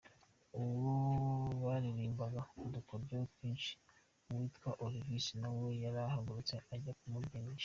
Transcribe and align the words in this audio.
Ubwo 0.57 1.47
baririmbaga 1.65 2.41
‘Udukodyo 2.65 3.17
twinshi’ 3.33 3.71
uwitwa 4.29 4.69
Olivis 4.83 5.25
nawe 5.41 5.67
yarahagurutse 5.83 6.55
ajya 6.75 6.93
kumubyinisha. 6.99 7.59